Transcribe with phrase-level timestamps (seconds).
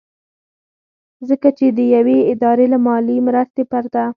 [1.29, 4.03] ځکه چې د يوې ادارې له مالي مرستې پرته